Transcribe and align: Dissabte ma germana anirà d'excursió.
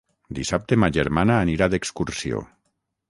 Dissabte 0.37 0.79
ma 0.83 0.89
germana 0.95 1.37
anirà 1.43 1.67
d'excursió. 1.75 2.43